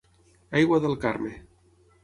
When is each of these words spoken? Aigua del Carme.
Aigua 0.61 0.81
del 0.87 0.97
Carme. 1.05 1.35